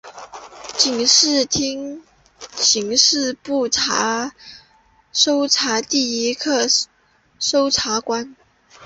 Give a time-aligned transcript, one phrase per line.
[0.77, 2.03] 警视厅
[2.55, 3.69] 刑事部
[5.11, 6.65] 搜查第一课
[7.37, 8.35] 搜查官。